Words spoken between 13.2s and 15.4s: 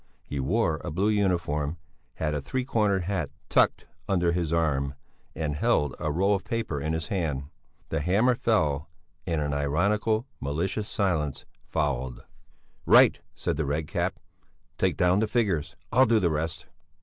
said the Red Cap; "take down the